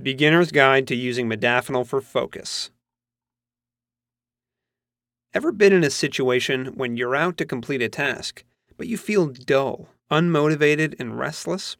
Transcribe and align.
Beginner's 0.00 0.50
Guide 0.50 0.88
to 0.88 0.96
Using 0.96 1.28
Modafinil 1.28 1.86
for 1.86 2.00
Focus. 2.00 2.72
Ever 5.32 5.52
been 5.52 5.72
in 5.72 5.84
a 5.84 5.90
situation 5.90 6.66
when 6.74 6.96
you're 6.96 7.14
out 7.14 7.36
to 7.36 7.44
complete 7.44 7.80
a 7.80 7.88
task, 7.88 8.42
but 8.76 8.88
you 8.88 8.98
feel 8.98 9.28
dull, 9.28 9.88
unmotivated, 10.10 10.98
and 10.98 11.16
restless? 11.16 11.76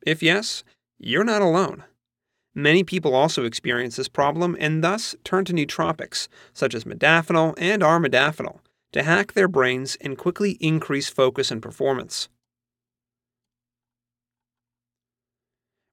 If 0.00 0.22
yes, 0.22 0.64
you're 0.98 1.24
not 1.24 1.42
alone. 1.42 1.84
Many 2.54 2.84
people 2.84 3.14
also 3.14 3.44
experience 3.44 3.96
this 3.96 4.08
problem 4.08 4.56
and 4.58 4.82
thus 4.82 5.14
turn 5.22 5.44
to 5.44 5.52
nootropics, 5.52 6.28
such 6.54 6.74
as 6.74 6.84
modafinil 6.84 7.52
and 7.58 7.82
armodafinil, 7.82 8.60
to 8.92 9.02
hack 9.02 9.34
their 9.34 9.46
brains 9.46 9.98
and 10.00 10.16
quickly 10.16 10.52
increase 10.52 11.10
focus 11.10 11.50
and 11.50 11.60
performance. 11.60 12.30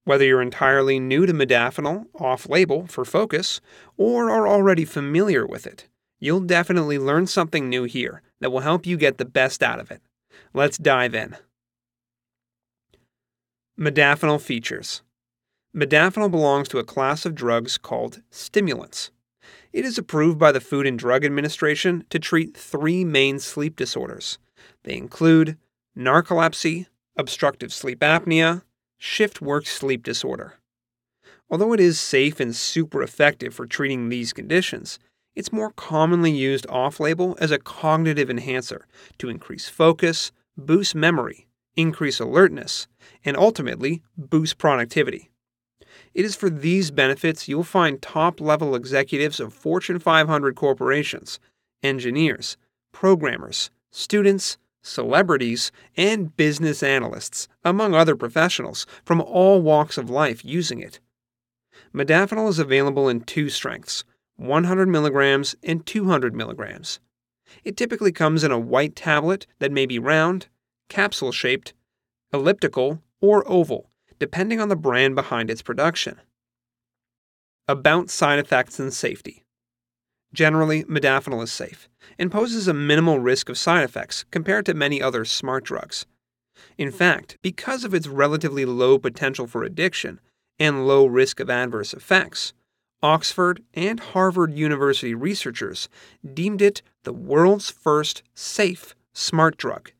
Whether 0.06 0.24
you're 0.26 0.42
entirely 0.42 1.00
new 1.00 1.26
to 1.26 1.34
modafinil, 1.34 2.06
off 2.20 2.48
label 2.48 2.86
for 2.86 3.04
focus, 3.06 3.60
or 3.98 4.30
are 4.30 4.48
already 4.48 4.86
familiar 4.86 5.48
with 5.48 5.66
it, 5.66 5.88
you'll 6.20 6.42
definitely 6.42 7.00
learn 7.00 7.26
something 7.26 7.68
new 7.68 7.84
here 7.84 8.22
that 8.40 8.52
will 8.52 8.60
help 8.60 8.86
you 8.86 8.98
get 8.98 9.18
the 9.18 9.26
best 9.26 9.64
out 9.64 9.80
of 9.80 9.90
it. 9.90 10.02
Let's 10.54 10.78
dive 10.78 11.16
in. 11.16 11.36
Modafinil 13.80 14.40
features 14.40 15.02
Modafinil 15.76 16.32
belongs 16.32 16.70
to 16.70 16.78
a 16.78 16.84
class 16.84 17.26
of 17.26 17.36
drugs 17.36 17.78
called 17.78 18.22
stimulants. 18.30 19.10
It 19.74 19.84
is 19.86 19.98
approved 19.98 20.38
by 20.38 20.52
the 20.52 20.62
Food 20.62 20.86
and 20.86 20.98
Drug 20.98 21.26
Administration 21.26 22.06
to 22.12 22.20
treat 22.20 22.56
three 22.56 23.04
main 23.04 23.40
sleep 23.40 23.76
disorders. 23.76 24.38
They 24.84 24.96
include 24.96 25.58
narcolepsy, 25.98 26.86
obstructive 27.18 27.74
sleep 27.74 28.00
apnea, 28.00 28.62
shift 28.98 29.42
work 29.42 29.66
sleep 29.66 30.04
disorder. 30.04 30.56
Although 31.50 31.74
it 31.74 31.80
is 31.80 32.00
safe 32.00 32.40
and 32.40 32.56
super 32.56 33.04
effective 33.04 33.54
for 33.54 33.66
treating 33.66 34.10
these 34.10 34.34
conditions, 34.34 35.00
it's 35.36 35.52
more 35.52 35.72
commonly 35.72 36.32
used 36.32 36.66
off 36.70 37.00
label 37.00 37.38
as 37.40 37.52
a 37.52 37.60
cognitive 37.60 38.30
enhancer 38.30 38.88
to 39.18 39.30
increase 39.30 39.68
focus, 39.68 40.32
boost 40.58 40.96
memory, 40.96 41.48
increase 41.76 42.20
alertness, 42.20 42.88
and 43.24 43.36
ultimately 43.38 44.02
boost 44.18 44.58
productivity. 44.58 45.30
It 46.14 46.26
is 46.26 46.36
for 46.36 46.50
these 46.50 46.92
benefits 46.92 47.48
you'll 47.48 47.64
find 47.64 48.02
top 48.02 48.40
level 48.40 48.76
executives 48.76 49.40
of 49.40 49.54
Fortune 49.54 50.00
500 50.00 50.56
corporations, 50.56 51.40
engineers, 51.84 52.58
programmers, 52.94 53.70
students, 53.92 54.58
celebrities, 54.86 55.72
and 55.98 56.36
business 56.38 56.84
analysts, 56.84 57.48
among 57.64 57.94
other 57.94 58.16
professionals 58.16 58.86
from 59.04 59.20
all 59.22 59.62
walks 59.62 59.98
of 59.98 60.10
life 60.10 60.46
using 60.46 60.80
it. 60.80 61.00
Modafinil 61.94 62.50
is 62.50 62.60
available 62.60 63.10
in 63.10 63.22
two 63.22 63.50
strengths 63.50 64.04
100 64.38 64.88
milligrams 64.90 65.56
and 65.64 65.86
200 65.86 66.36
milligrams. 66.36 67.00
It 67.64 67.78
typically 67.78 68.12
comes 68.12 68.44
in 68.44 68.52
a 68.52 68.60
white 68.60 68.96
tablet 68.96 69.48
that 69.60 69.72
may 69.72 69.86
be 69.86 69.98
round, 69.98 70.48
capsule 70.90 71.32
shaped, 71.32 71.74
elliptical, 72.34 73.02
or 73.22 73.50
oval, 73.50 73.90
depending 74.20 74.60
on 74.60 74.68
the 74.68 74.76
brand 74.76 75.16
behind 75.16 75.50
its 75.50 75.62
production. 75.62 76.20
About 77.68 78.10
side 78.10 78.40
effects 78.40 78.78
and 78.80 78.94
safety. 78.94 79.45
Generally, 80.36 80.84
modafinil 80.84 81.42
is 81.42 81.52
safe 81.52 81.88
and 82.20 82.30
poses 82.30 82.68
a 82.68 82.74
minimal 82.74 83.20
risk 83.20 83.48
of 83.48 83.58
side 83.58 83.86
effects 83.86 84.26
compared 84.32 84.66
to 84.66 84.74
many 84.74 85.02
other 85.02 85.24
smart 85.24 85.64
drugs. 85.64 86.06
In 86.78 86.92
fact, 86.92 87.38
because 87.42 87.86
of 87.86 87.94
its 87.94 88.08
relatively 88.08 88.66
low 88.66 89.00
potential 89.00 89.48
for 89.48 89.64
addiction 89.64 90.20
and 90.60 90.86
low 90.86 91.06
risk 91.06 91.40
of 91.40 91.50
adverse 91.50 91.94
effects, 91.94 92.52
Oxford 93.02 93.64
and 93.74 94.00
Harvard 94.00 94.54
University 94.54 95.14
researchers 95.14 95.88
deemed 96.34 96.62
it 96.62 96.82
the 97.04 97.14
world's 97.14 97.70
first 97.70 98.22
safe 98.34 98.94
smart 99.14 99.56
drug. 99.56 99.94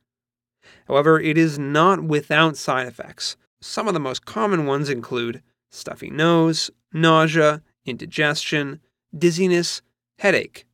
However, 0.86 1.18
it 1.18 1.38
is 1.38 1.58
not 1.58 2.04
without 2.04 2.58
side 2.58 2.86
effects. 2.86 3.38
Some 3.62 3.88
of 3.88 3.94
the 3.94 4.00
most 4.00 4.26
common 4.26 4.66
ones 4.66 4.90
include 4.90 5.42
stuffy 5.70 6.10
nose, 6.10 6.70
nausea, 6.92 7.62
indigestion, 7.86 8.80
dizziness, 9.16 9.80
headache. 10.18 10.66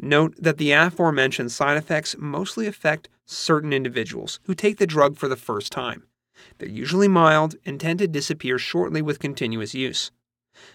Note 0.00 0.34
that 0.38 0.58
the 0.58 0.72
aforementioned 0.72 1.50
side 1.50 1.76
effects 1.76 2.16
mostly 2.18 2.66
affect 2.66 3.08
certain 3.26 3.72
individuals 3.72 4.40
who 4.44 4.54
take 4.54 4.78
the 4.78 4.86
drug 4.86 5.16
for 5.16 5.28
the 5.28 5.36
first 5.36 5.72
time. 5.72 6.04
They're 6.58 6.68
usually 6.68 7.08
mild 7.08 7.56
and 7.66 7.80
tend 7.80 7.98
to 7.98 8.06
disappear 8.06 8.58
shortly 8.58 9.02
with 9.02 9.18
continuous 9.18 9.74
use. 9.74 10.10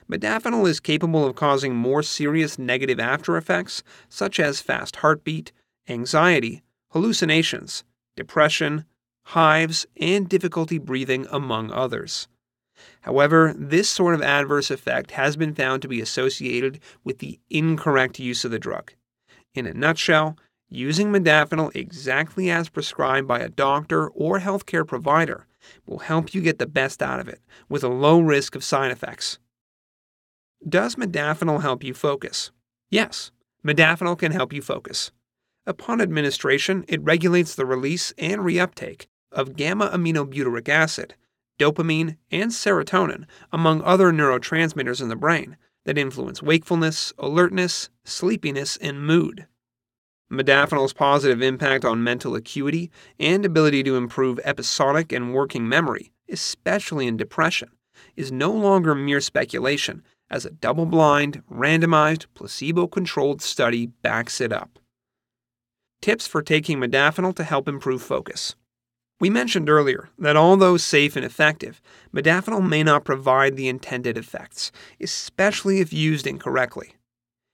Modafinil 0.10 0.68
is 0.68 0.80
capable 0.80 1.26
of 1.26 1.36
causing 1.36 1.76
more 1.76 2.04
serious 2.04 2.60
negative 2.60 3.00
after 3.00 3.38
effects, 3.38 3.84
such 4.10 4.40
as 4.40 4.62
fast 4.62 4.98
heartbeat, 4.98 5.52
anxiety, 5.88 6.64
hallucinations, 6.92 7.84
depression, 8.16 8.86
hives, 9.28 9.86
and 9.98 10.30
difficulty 10.30 10.78
breathing, 10.78 11.26
among 11.32 11.72
others. 11.72 12.28
However, 13.02 13.54
this 13.58 13.90
sort 13.90 14.16
of 14.16 14.22
adverse 14.22 14.72
effect 14.72 15.12
has 15.12 15.36
been 15.36 15.54
found 15.54 15.82
to 15.82 15.88
be 15.88 16.02
associated 16.02 16.80
with 17.04 17.20
the 17.20 17.40
incorrect 17.50 18.20
use 18.20 18.46
of 18.46 18.52
the 18.52 18.60
drug. 18.60 18.94
In 19.54 19.66
a 19.68 19.74
nutshell, 19.74 20.38
using 20.70 21.12
modafinil 21.12 21.76
exactly 21.76 22.50
as 22.50 22.70
prescribed 22.70 23.28
by 23.28 23.40
a 23.40 23.50
doctor 23.50 24.10
or 24.10 24.40
healthcare 24.40 24.88
provider 24.88 25.46
will 25.86 26.00
help 26.00 26.34
you 26.34 26.42
get 26.42 26.60
the 26.60 26.66
best 26.66 27.02
out 27.02 27.20
of 27.20 27.28
it 27.28 27.42
with 27.70 27.84
a 27.84 27.90
low 27.90 28.20
risk 28.20 28.56
of 28.56 28.64
side 28.64 28.92
effects. 28.92 29.38
Does 30.68 30.96
modafinil 30.96 31.62
help 31.62 31.84
you 31.84 31.94
focus? 31.94 32.52
Yes, 32.90 33.32
modafinil 33.66 34.18
can 34.18 34.32
help 34.32 34.54
you 34.54 34.62
focus. 34.62 35.12
Upon 35.66 36.02
administration, 36.02 36.84
it 36.88 37.04
regulates 37.04 37.56
the 37.56 37.66
release 37.66 38.14
and 38.18 38.42
reuptake 38.42 39.06
of 39.32 39.56
gamma 39.56 39.90
aminobutyric 39.90 40.68
acid, 40.70 41.16
dopamine, 41.60 42.18
and 42.32 42.52
serotonin, 42.52 43.26
among 43.52 43.82
other 43.84 44.12
neurotransmitters 44.12 45.02
in 45.02 45.10
the 45.10 45.16
brain 45.16 45.58
that 45.86 45.98
influence 45.98 46.42
wakefulness, 46.42 47.14
alertness, 47.18 47.90
sleepiness, 48.04 48.78
and 48.78 49.06
mood. 49.06 49.48
Modafinil's 50.32 50.94
positive 50.94 51.42
impact 51.42 51.86
on 51.86 52.04
mental 52.04 52.36
acuity 52.36 52.90
and 53.20 53.46
ability 53.46 53.84
to 53.84 53.96
improve 53.96 54.40
episodic 54.44 55.12
and 55.12 55.34
working 55.34 55.68
memory, 55.68 56.12
especially 56.30 57.06
in 57.06 57.18
depression, 57.18 57.70
is 58.16 58.32
no 58.32 58.52
longer 58.52 58.96
mere 58.96 59.22
speculation, 59.22 60.04
as 60.30 60.46
a 60.46 60.50
double 60.50 60.88
blind, 60.88 61.44
randomized, 61.52 62.26
placebo 62.34 62.88
controlled 62.88 63.42
study 63.42 63.86
backs 63.86 64.42
it 64.42 64.52
up. 64.52 64.80
Tips 66.02 66.26
for 66.26 66.42
taking 66.42 66.80
modafinil 66.80 67.36
to 67.36 67.44
help 67.44 67.68
improve 67.68 68.02
focus. 68.02 68.56
We 69.24 69.30
mentioned 69.30 69.70
earlier 69.70 70.10
that 70.20 70.36
although 70.36 70.76
safe 70.76 71.16
and 71.16 71.24
effective, 71.24 71.82
modafinil 72.14 72.68
may 72.68 72.84
not 72.84 73.06
provide 73.06 73.56
the 73.56 73.70
intended 73.70 74.18
effects, 74.18 74.70
especially 75.00 75.80
if 75.80 75.94
used 75.94 76.28
incorrectly. 76.28 76.96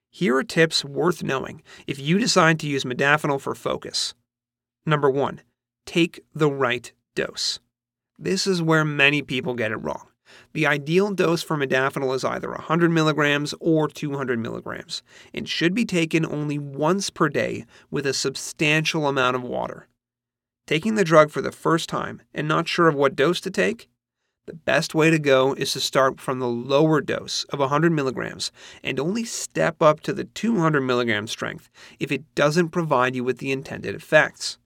Here 0.10 0.36
are 0.36 0.44
tips 0.44 0.84
worth 0.84 1.22
knowing 1.22 1.62
if 1.86 2.00
you 2.00 2.18
decide 2.18 2.60
to 2.62 2.68
use 2.68 2.86
modafinil 2.86 3.40
for 3.40 3.54
focus. 3.54 4.16
Number 4.84 5.12
1. 5.12 5.42
Take 5.86 6.22
the 6.34 6.50
right 6.50 6.92
dose. 7.14 7.60
This 8.18 8.48
is 8.48 8.64
where 8.64 8.84
many 8.84 9.22
people 9.22 9.54
get 9.54 9.72
it 9.72 9.78
wrong. 9.78 10.08
The 10.54 10.66
ideal 10.66 11.14
dose 11.14 11.44
for 11.44 11.56
modafinil 11.56 12.16
is 12.16 12.26
either 12.26 12.50
100 12.50 12.90
milligrams 12.90 13.54
or 13.60 13.88
200 13.88 14.40
milligrams 14.40 15.04
and 15.36 15.48
should 15.48 15.76
be 15.76 15.86
taken 15.86 16.26
only 16.26 16.58
once 16.58 17.12
per 17.12 17.30
day 17.30 17.68
with 17.92 18.08
a 18.08 18.14
substantial 18.16 19.08
amount 19.08 19.36
of 19.36 19.44
water 19.44 19.86
taking 20.70 20.94
the 20.94 21.04
drug 21.04 21.32
for 21.32 21.42
the 21.42 21.52
first 21.52 21.90
time 21.90 22.22
and 22.32 22.48
not 22.48 22.68
sure 22.68 22.88
of 22.88 22.94
what 22.94 23.16
dose 23.16 23.42
to 23.42 23.50
take, 23.50 23.90
the 24.46 24.54
best 24.54 24.94
way 24.94 25.10
to 25.10 25.18
go 25.18 25.54
is 25.56 25.74
to 25.74 25.80
start 25.80 26.20
from 26.20 26.38
the 26.38 26.48
lower 26.48 27.02
dose 27.02 27.44
of 27.46 27.58
100 27.58 27.92
milligrams 27.92 28.52
and 28.84 29.00
only 29.00 29.24
step 29.24 29.82
up 29.82 30.00
to 30.00 30.14
the 30.14 30.26
200 30.26 30.82
milligram 30.82 31.26
strength 31.26 31.72
if 32.00 32.12
it 32.12 32.24
doesn't 32.36 32.70
provide 32.70 33.16
you 33.16 33.24
with 33.24 33.40
the 33.40 33.52
intended 33.52 33.96
effects. 33.96 34.60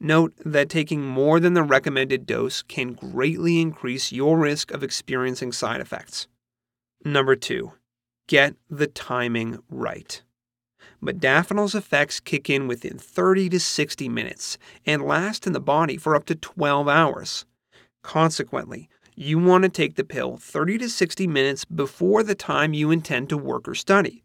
Note 0.00 0.32
that 0.44 0.68
taking 0.68 1.06
more 1.06 1.38
than 1.38 1.54
the 1.54 1.62
recommended 1.62 2.26
dose 2.26 2.62
can 2.62 2.92
greatly 2.92 3.60
increase 3.60 4.10
your 4.10 4.36
risk 4.36 4.72
of 4.72 4.82
experiencing 4.82 5.52
side 5.52 5.80
effects. 5.80 6.26
Number 7.04 7.36
two, 7.36 7.74
get 8.26 8.56
the 8.68 8.88
timing 8.88 9.60
right 9.70 10.20
modafinil's 11.02 11.74
effects 11.74 12.20
kick 12.20 12.48
in 12.48 12.66
within 12.68 12.98
30 12.98 13.48
to 13.50 13.60
60 13.60 14.08
minutes 14.08 14.58
and 14.86 15.02
last 15.02 15.46
in 15.46 15.52
the 15.52 15.60
body 15.60 15.96
for 15.96 16.14
up 16.14 16.24
to 16.26 16.34
12 16.34 16.88
hours. 16.88 17.44
Consequently, 18.02 18.88
you 19.14 19.38
want 19.38 19.62
to 19.62 19.68
take 19.68 19.96
the 19.96 20.04
pill 20.04 20.36
30 20.36 20.78
to 20.78 20.88
60 20.88 21.26
minutes 21.26 21.64
before 21.64 22.22
the 22.22 22.34
time 22.34 22.74
you 22.74 22.90
intend 22.90 23.28
to 23.28 23.36
work 23.36 23.68
or 23.68 23.74
study. 23.74 24.24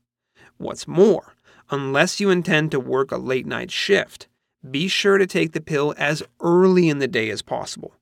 What's 0.57 0.87
more, 0.87 1.35
unless 1.69 2.19
you 2.19 2.29
intend 2.29 2.71
to 2.71 2.79
work 2.79 3.11
a 3.11 3.17
late 3.17 3.45
night 3.45 3.71
shift, 3.71 4.27
be 4.69 4.87
sure 4.87 5.17
to 5.17 5.27
take 5.27 5.51
the 5.51 5.61
pill 5.61 5.93
as 5.97 6.23
early 6.41 6.89
in 6.89 6.99
the 6.99 7.07
day 7.07 7.29
as 7.29 7.41
possible. 7.41 7.93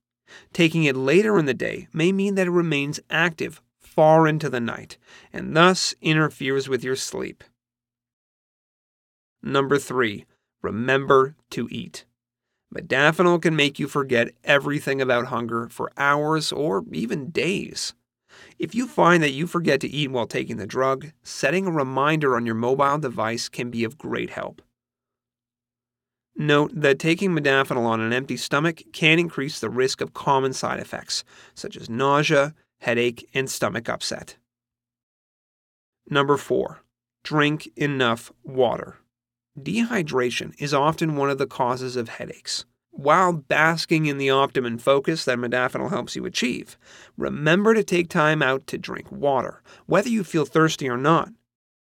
Taking 0.53 0.83
it 0.83 0.95
later 0.95 1.37
in 1.37 1.45
the 1.45 1.53
day 1.53 1.87
may 1.93 2.11
mean 2.11 2.35
that 2.35 2.47
it 2.47 2.51
remains 2.51 2.99
active 3.09 3.61
far 3.79 4.27
into 4.27 4.49
the 4.49 4.59
night 4.59 4.97
and 5.31 5.55
thus 5.55 5.95
interferes 6.01 6.67
with 6.67 6.83
your 6.83 6.95
sleep. 6.95 7.43
Number 9.47 9.77
3. 9.77 10.25
Remember 10.63 11.35
to 11.51 11.67
eat. 11.69 12.05
Modafinil 12.75 13.43
can 13.43 13.55
make 13.55 13.77
you 13.77 13.87
forget 13.87 14.31
everything 14.43 14.99
about 14.99 15.27
hunger 15.27 15.69
for 15.69 15.91
hours 15.97 16.51
or 16.51 16.83
even 16.91 17.29
days. 17.29 17.93
If 18.57 18.73
you 18.73 18.87
find 18.87 19.21
that 19.21 19.33
you 19.33 19.45
forget 19.45 19.79
to 19.81 19.87
eat 19.87 20.09
while 20.09 20.25
taking 20.25 20.57
the 20.57 20.65
drug, 20.65 21.11
setting 21.21 21.67
a 21.67 21.71
reminder 21.71 22.35
on 22.35 22.47
your 22.47 22.55
mobile 22.55 22.97
device 22.97 23.47
can 23.47 23.69
be 23.69 23.83
of 23.83 23.99
great 23.99 24.31
help. 24.31 24.63
Note 26.35 26.71
that 26.73 26.97
taking 26.97 27.29
modafinil 27.29 27.85
on 27.85 28.01
an 28.01 28.13
empty 28.13 28.37
stomach 28.37 28.81
can 28.93 29.19
increase 29.19 29.59
the 29.59 29.69
risk 29.69 30.01
of 30.01 30.15
common 30.15 30.53
side 30.53 30.79
effects, 30.79 31.23
such 31.53 31.77
as 31.77 31.87
nausea, 31.87 32.55
headache, 32.79 33.29
and 33.35 33.47
stomach 33.47 33.87
upset. 33.87 34.37
Number 36.09 36.35
4. 36.35 36.81
Drink 37.23 37.69
enough 37.75 38.31
water. 38.43 38.97
Dehydration 39.59 40.53
is 40.59 40.73
often 40.73 41.15
one 41.15 41.29
of 41.29 41.37
the 41.37 41.47
causes 41.47 41.95
of 41.95 42.09
headaches. 42.09 42.65
While 42.91 43.31
basking 43.31 44.05
in 44.05 44.17
the 44.17 44.29
optimum 44.29 44.77
focus 44.77 45.23
that 45.25 45.37
modafinil 45.37 45.89
helps 45.89 46.15
you 46.15 46.25
achieve, 46.25 46.77
remember 47.17 47.73
to 47.73 47.83
take 47.83 48.09
time 48.09 48.41
out 48.41 48.67
to 48.67 48.77
drink 48.77 49.09
water, 49.09 49.61
whether 49.85 50.09
you 50.09 50.25
feel 50.25 50.45
thirsty 50.45 50.89
or 50.89 50.97
not. 50.97 51.29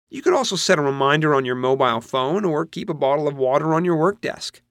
You 0.08 0.20
could 0.20 0.34
also 0.34 0.56
set 0.56 0.80
a 0.80 0.82
reminder 0.82 1.32
on 1.32 1.44
your 1.44 1.54
mobile 1.54 2.00
phone 2.00 2.44
or 2.44 2.66
keep 2.66 2.90
a 2.90 2.94
bottle 2.94 3.28
of 3.28 3.36
water 3.36 3.72
on 3.72 3.84
your 3.84 3.96
work 3.96 4.20
desk. 4.20 4.62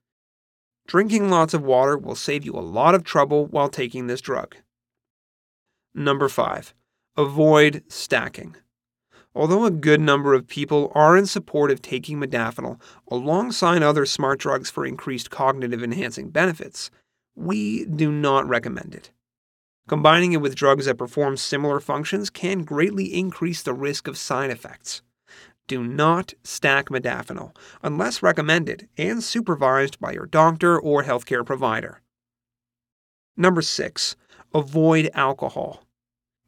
Drinking 0.85 1.29
lots 1.29 1.53
of 1.53 1.63
water 1.63 1.97
will 1.97 2.15
save 2.15 2.43
you 2.43 2.53
a 2.53 2.59
lot 2.59 2.95
of 2.95 3.05
trouble 3.05 3.45
while 3.45 3.69
taking 3.69 4.07
this 4.07 4.19
drug. 4.19 4.57
Number 5.95 6.27
5. 6.27 6.73
Avoid 7.15 7.83
stacking. 7.87 8.57
Although 9.35 9.65
a 9.65 9.71
good 9.71 10.01
number 10.01 10.33
of 10.33 10.47
people 10.47 10.91
are 10.95 11.15
in 11.15 11.25
support 11.25 11.71
of 11.71 11.81
taking 11.81 12.19
modafinil 12.19 12.79
alongside 13.09 13.83
other 13.83 14.05
smart 14.05 14.39
drugs 14.39 14.69
for 14.69 14.85
increased 14.85 15.29
cognitive 15.29 15.83
enhancing 15.83 16.29
benefits, 16.29 16.89
we 17.35 17.85
do 17.85 18.11
not 18.11 18.47
recommend 18.49 18.95
it. 18.95 19.11
Combining 19.87 20.33
it 20.33 20.41
with 20.41 20.55
drugs 20.55 20.85
that 20.85 20.97
perform 20.97 21.37
similar 21.37 21.79
functions 21.79 22.29
can 22.29 22.63
greatly 22.63 23.13
increase 23.13 23.61
the 23.61 23.73
risk 23.73 24.07
of 24.07 24.17
side 24.17 24.51
effects. 24.51 25.01
Do 25.67 25.83
not 25.83 26.33
stack 26.43 26.89
modafinil 26.89 27.55
unless 27.83 28.23
recommended 28.23 28.87
and 28.97 29.23
supervised 29.23 29.99
by 29.99 30.11
your 30.11 30.25
doctor 30.25 30.79
or 30.79 31.03
healthcare 31.03 31.45
provider. 31.45 32.01
Number 33.37 33.61
6. 33.61 34.15
Avoid 34.53 35.11
alcohol. 35.13 35.83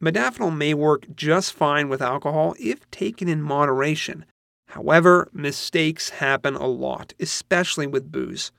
Modafinil 0.02 0.56
may 0.56 0.74
work 0.74 1.06
just 1.14 1.52
fine 1.52 1.88
with 1.88 2.02
alcohol 2.02 2.56
if 2.58 2.90
taken 2.90 3.28
in 3.28 3.40
moderation. 3.40 4.24
However, 4.68 5.28
mistakes 5.32 6.10
happen 6.10 6.56
a 6.56 6.66
lot, 6.66 7.12
especially 7.20 7.86
with 7.86 8.10
booze. 8.10 8.50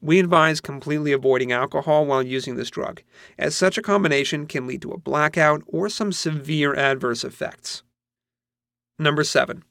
We 0.00 0.18
advise 0.18 0.60
completely 0.60 1.12
avoiding 1.12 1.52
alcohol 1.52 2.06
while 2.06 2.22
using 2.22 2.56
this 2.56 2.70
drug, 2.70 3.02
as 3.38 3.56
such 3.56 3.76
a 3.76 3.82
combination 3.82 4.46
can 4.46 4.66
lead 4.66 4.82
to 4.82 4.92
a 4.92 4.98
blackout 4.98 5.62
or 5.66 5.88
some 5.88 6.12
severe 6.12 6.74
adverse 6.74 7.24
effects. 7.24 7.82
Number 8.98 9.24
7. 9.24 9.64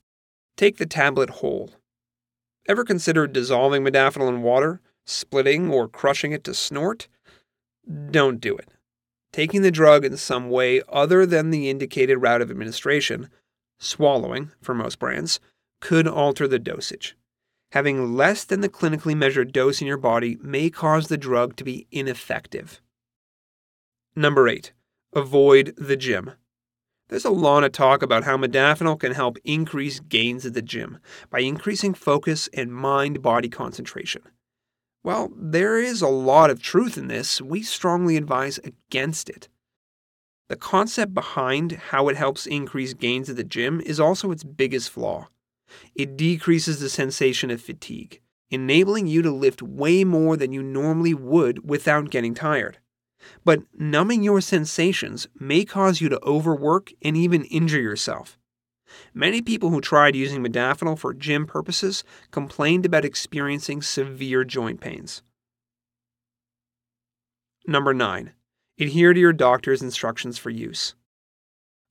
Take 0.56 0.78
the 0.78 0.86
tablet 0.86 1.30
whole. 1.30 1.72
Ever 2.68 2.84
considered 2.84 3.34
dissolving 3.34 3.84
modafinil 3.84 4.28
in 4.28 4.42
water, 4.42 4.82
splitting, 5.06 5.72
or 5.72 5.88
crushing 5.88 6.32
it 6.32 6.44
to 6.44 6.54
snort? 6.54 7.08
Don't 8.12 8.42
do 8.42 8.58
it. 8.58 8.70
Taking 9.32 9.62
the 9.62 9.72
drug 9.72 10.06
in 10.06 10.18
some 10.18 10.50
way 10.50 10.82
other 10.90 11.26
than 11.26 11.50
the 11.50 11.70
indicated 11.70 12.18
route 12.18 12.42
of 12.42 12.50
administration, 12.50 13.30
swallowing 13.80 14.52
for 14.62 14.74
most 14.74 15.00
brands, 15.00 15.40
could 15.80 16.08
alter 16.08 16.48
the 16.48 16.60
dosage. 16.60 17.16
Having 17.74 18.16
less 18.16 18.44
than 18.46 18.62
the 18.62 18.70
clinically 18.70 19.16
measured 19.16 19.52
dose 19.52 19.82
in 19.82 19.88
your 19.88 19.98
body 19.98 20.38
may 20.42 20.70
cause 20.70 21.08
the 21.08 21.18
drug 21.18 21.56
to 21.58 21.64
be 21.64 21.86
ineffective. 21.92 22.82
Number 24.16 24.48
8. 24.48 24.72
Avoid 25.14 25.76
the 25.78 25.98
gym. 25.98 26.32
There's 27.10 27.26
a 27.26 27.30
lot 27.30 27.64
of 27.64 27.72
talk 27.72 28.02
about 28.02 28.24
how 28.24 28.38
modafinil 28.38 29.00
can 29.00 29.14
help 29.14 29.38
increase 29.44 30.00
gains 30.00 30.46
at 30.46 30.54
the 30.54 30.62
gym 30.62 31.00
by 31.30 31.40
increasing 31.40 31.94
focus 31.94 32.50
and 32.54 32.74
mind 32.74 33.22
body 33.22 33.48
concentration. 33.48 34.24
While 35.08 35.32
there 35.38 35.80
is 35.80 36.02
a 36.02 36.10
lot 36.10 36.50
of 36.50 36.62
truth 36.62 36.98
in 36.98 37.08
this, 37.08 37.42
we 37.42 37.64
strongly 37.64 38.18
advise 38.18 38.58
against 38.58 39.30
it. 39.30 39.48
The 40.50 40.58
concept 40.58 41.14
behind 41.14 41.72
how 41.72 42.10
it 42.10 42.18
helps 42.18 42.46
increase 42.46 42.94
gains 42.94 43.30
at 43.30 43.38
the 43.38 43.46
gym 43.46 43.80
is 43.80 44.02
also 44.02 44.32
its 44.32 44.44
biggest 44.44 44.90
flaw. 44.90 45.30
It 45.96 46.18
decreases 46.18 46.82
the 46.82 46.90
sensation 46.90 47.50
of 47.52 47.62
fatigue, 47.62 48.20
enabling 48.52 49.08
you 49.08 49.22
to 49.22 49.32
lift 49.32 49.62
way 49.62 50.04
more 50.04 50.36
than 50.36 50.52
you 50.52 50.62
normally 50.62 51.14
would 51.14 51.66
without 51.66 52.10
getting 52.10 52.34
tired. 52.34 52.80
But 53.46 53.62
numbing 53.80 54.24
your 54.24 54.42
sensations 54.42 55.26
may 55.40 55.64
cause 55.64 56.02
you 56.02 56.10
to 56.10 56.22
overwork 56.22 56.92
and 57.02 57.16
even 57.16 57.46
injure 57.46 57.80
yourself. 57.80 58.38
Many 59.14 59.42
people 59.42 59.70
who 59.70 59.82
tried 59.82 60.16
using 60.16 60.44
modafinil 60.44 60.98
for 60.98 61.14
gym 61.14 61.46
purposes 61.46 62.04
complained 62.32 62.86
about 62.86 63.06
experiencing 63.06 63.82
severe 63.82 64.44
joint 64.44 64.80
pains. 64.80 65.24
Number 67.66 67.94
9. 67.94 68.32
Adhere 68.80 69.14
to 69.14 69.20
your 69.20 69.34
doctor's 69.34 69.82
instructions 69.82 70.38
for 70.38 70.50
use. 70.50 70.96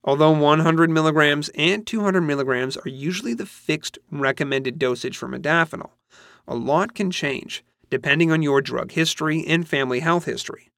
Although 0.03 0.31
100 0.31 0.89
milligrams 0.89 1.49
and 1.49 1.85
200 1.85 2.21
milligrams 2.21 2.77
are 2.77 2.89
usually 2.89 3.33
the 3.33 3.45
fixed 3.45 3.97
recommended 4.09 4.79
dosage 4.79 5.17
for 5.17 5.27
modafinil, 5.27 5.91
a 6.47 6.55
lot 6.55 6.93
can 6.93 7.11
change 7.11 7.63
depending 7.89 8.31
on 8.31 8.41
your 8.41 8.61
drug 8.61 8.91
history 8.91 9.45
and 9.47 9.67
family 9.67 9.99
health 9.99 10.25
history. 10.25 10.69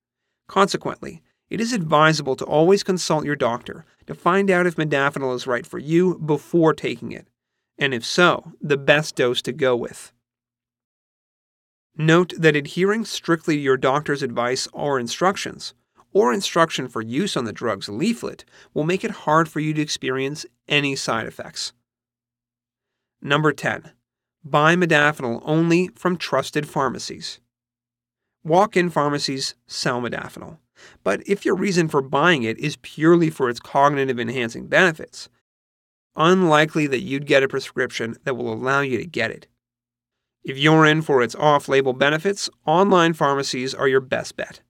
Consequently, 0.47 1.21
it 1.49 1.59
is 1.59 1.73
advisable 1.73 2.35
to 2.35 2.45
always 2.45 2.83
consult 2.83 3.25
your 3.25 3.35
doctor 3.35 3.85
to 4.07 4.13
find 4.13 4.49
out 4.51 4.67
if 4.67 4.75
modafinil 4.75 5.35
is 5.35 5.47
right 5.47 5.65
for 5.65 5.79
you 5.79 6.17
before 6.19 6.73
taking 6.73 7.11
it, 7.11 7.27
and 7.77 7.93
if 7.93 8.05
so, 8.05 8.53
the 8.61 8.77
best 8.77 9.15
dose 9.15 9.41
to 9.41 9.51
go 9.51 9.75
with. 9.75 10.11
Note 11.97 12.33
that 12.37 12.55
adhering 12.55 13.03
strictly 13.03 13.55
to 13.55 13.61
your 13.61 13.77
doctor's 13.77 14.23
advice 14.23 14.67
or 14.73 14.99
instructions, 14.99 15.73
or 16.11 16.33
instruction 16.33 16.87
for 16.87 17.01
use 17.01 17.35
on 17.35 17.45
the 17.45 17.53
drug's 17.53 17.89
leaflet, 17.89 18.45
will 18.73 18.83
make 18.83 19.03
it 19.03 19.11
hard 19.11 19.49
for 19.49 19.59
you 19.59 19.73
to 19.73 19.81
experience 19.81 20.45
any 20.67 20.95
side 20.95 21.27
effects. 21.27 21.73
Number 23.21 23.51
10. 23.51 23.91
Buy 24.43 24.75
modafinil 24.75 25.41
only 25.43 25.89
from 25.89 26.17
trusted 26.17 26.67
pharmacies. 26.67 27.39
Walk 28.43 28.77
in 28.77 28.89
pharmacies 28.89 29.55
sell 29.67 30.01
modafinil. 30.01 30.57
But 31.03 31.21
if 31.27 31.45
your 31.45 31.55
reason 31.55 31.87
for 31.87 32.01
buying 32.01 32.43
it 32.43 32.57
is 32.57 32.77
purely 32.77 33.29
for 33.29 33.49
its 33.49 33.59
cognitive 33.59 34.19
enhancing 34.19 34.67
benefits, 34.67 35.29
unlikely 36.15 36.87
that 36.87 37.01
you'd 37.01 37.25
get 37.25 37.43
a 37.43 37.47
prescription 37.47 38.15
that 38.23 38.35
will 38.35 38.51
allow 38.51 38.81
you 38.81 38.97
to 38.97 39.05
get 39.05 39.31
it. 39.31 39.47
If 40.43 40.57
you're 40.57 40.85
in 40.85 41.01
for 41.01 41.21
its 41.21 41.35
off 41.35 41.67
label 41.67 41.93
benefits, 41.93 42.49
online 42.65 43.13
pharmacies 43.13 43.73
are 43.73 43.87
your 43.87 44.01
best 44.01 44.35
bet. 44.35 44.61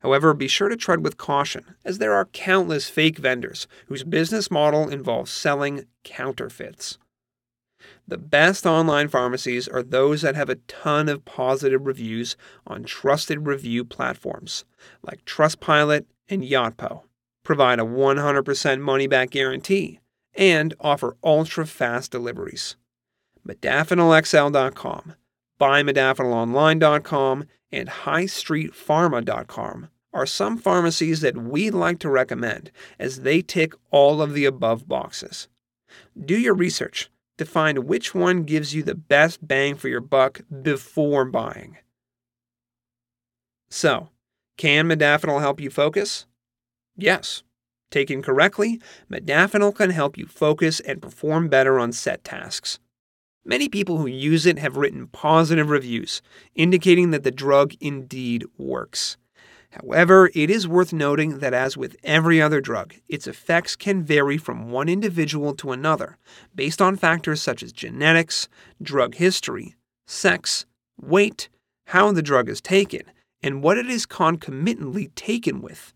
However, 0.00 0.32
be 0.32 0.48
sure 0.48 0.68
to 0.68 0.76
tread 0.76 1.02
with 1.02 1.16
caution, 1.16 1.74
as 1.84 1.98
there 1.98 2.14
are 2.14 2.26
countless 2.26 2.88
fake 2.88 3.18
vendors 3.18 3.66
whose 3.86 4.04
business 4.04 4.50
model 4.50 4.88
involves 4.88 5.30
selling 5.30 5.86
counterfeits. 6.04 6.98
The 8.08 8.16
best 8.16 8.64
online 8.64 9.08
pharmacies 9.08 9.68
are 9.68 9.82
those 9.82 10.22
that 10.22 10.34
have 10.34 10.48
a 10.48 10.54
ton 10.54 11.10
of 11.10 11.26
positive 11.26 11.84
reviews 11.84 12.38
on 12.66 12.84
trusted 12.84 13.46
review 13.46 13.84
platforms 13.84 14.64
like 15.02 15.26
Trustpilot 15.26 16.06
and 16.26 16.42
Yotpo, 16.42 17.02
provide 17.44 17.78
a 17.78 17.84
100% 17.84 18.80
money 18.80 19.06
back 19.06 19.28
guarantee, 19.28 20.00
and 20.34 20.72
offer 20.80 21.18
ultra 21.22 21.66
fast 21.66 22.10
deliveries. 22.10 22.76
ModafinilXL.com, 23.46 25.14
BuyModafinilOnline.com, 25.60 27.44
and 27.70 27.88
HighStreetPharma.com 27.90 29.88
are 30.14 30.26
some 30.26 30.56
pharmacies 30.56 31.20
that 31.20 31.36
we'd 31.36 31.74
like 31.74 31.98
to 31.98 32.08
recommend 32.08 32.70
as 32.98 33.20
they 33.20 33.42
tick 33.42 33.74
all 33.90 34.22
of 34.22 34.32
the 34.32 34.46
above 34.46 34.88
boxes. 34.88 35.48
Do 36.18 36.38
your 36.38 36.54
research 36.54 37.10
to 37.38 37.44
find 37.44 37.78
which 37.80 38.14
one 38.14 38.42
gives 38.42 38.74
you 38.74 38.82
the 38.82 38.94
best 38.94 39.46
bang 39.46 39.74
for 39.74 39.88
your 39.88 40.00
buck 40.00 40.40
before 40.62 41.24
buying. 41.24 41.78
So, 43.70 44.10
can 44.56 44.88
modafinil 44.88 45.40
help 45.40 45.60
you 45.60 45.70
focus? 45.70 46.26
Yes. 46.96 47.42
Taken 47.90 48.20
correctly, 48.22 48.80
modafinil 49.10 49.74
can 49.74 49.90
help 49.90 50.18
you 50.18 50.26
focus 50.26 50.80
and 50.80 51.00
perform 51.00 51.48
better 51.48 51.78
on 51.78 51.92
set 51.92 52.22
tasks. 52.24 52.78
Many 53.44 53.68
people 53.68 53.96
who 53.96 54.06
use 54.06 54.44
it 54.44 54.58
have 54.58 54.76
written 54.76 55.06
positive 55.06 55.70
reviews, 55.70 56.20
indicating 56.54 57.12
that 57.12 57.22
the 57.22 57.30
drug 57.30 57.72
indeed 57.80 58.44
works. 58.58 59.16
However, 59.70 60.30
it 60.34 60.50
is 60.50 60.66
worth 60.66 60.92
noting 60.92 61.40
that, 61.40 61.52
as 61.52 61.76
with 61.76 61.96
every 62.02 62.40
other 62.40 62.60
drug, 62.60 62.94
its 63.06 63.26
effects 63.26 63.76
can 63.76 64.02
vary 64.02 64.38
from 64.38 64.70
one 64.70 64.88
individual 64.88 65.54
to 65.56 65.72
another 65.72 66.16
based 66.54 66.80
on 66.80 66.96
factors 66.96 67.42
such 67.42 67.62
as 67.62 67.72
genetics, 67.72 68.48
drug 68.82 69.16
history, 69.16 69.74
sex, 70.06 70.64
weight, 71.00 71.48
how 71.88 72.12
the 72.12 72.22
drug 72.22 72.48
is 72.48 72.60
taken, 72.60 73.02
and 73.42 73.62
what 73.62 73.76
it 73.76 73.86
is 73.86 74.06
concomitantly 74.06 75.08
taken 75.08 75.60
with. 75.60 75.92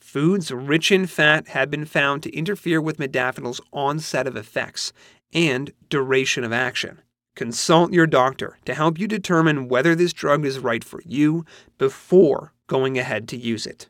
Foods 0.00 0.50
rich 0.50 0.90
in 0.90 1.06
fat 1.06 1.48
have 1.48 1.70
been 1.70 1.84
found 1.84 2.22
to 2.22 2.34
interfere 2.34 2.80
with 2.80 2.98
modafinil's 2.98 3.60
onset 3.72 4.26
of 4.26 4.36
effects 4.36 4.92
and 5.32 5.72
duration 5.88 6.42
of 6.42 6.52
action. 6.52 7.02
Consult 7.34 7.92
your 7.92 8.06
doctor 8.06 8.58
to 8.64 8.74
help 8.74 8.98
you 8.98 9.06
determine 9.06 9.68
whether 9.68 9.94
this 9.94 10.12
drug 10.12 10.44
is 10.44 10.58
right 10.58 10.82
for 10.82 11.02
you 11.04 11.44
before 11.76 12.52
going 12.66 12.98
ahead 12.98 13.28
to 13.28 13.36
use 13.36 13.66
it. 13.66 13.88